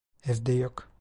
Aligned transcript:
Evde 0.23 0.51
yok. 0.53 0.89